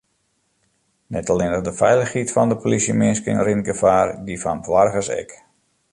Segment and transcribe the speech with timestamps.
[1.15, 5.31] Net allinnich de feilichheid fan de polysjeminsken rint gefaar, dy fan boargers ek.